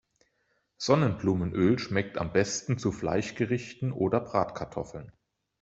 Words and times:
Sonnenblumenöl 0.77 1.77
schmeckt 1.77 2.17
am 2.17 2.33
besten 2.33 2.79
zu 2.79 2.91
Fleischgerichten 2.91 3.91
oder 3.91 4.19
Bratkartoffeln. 4.19 5.11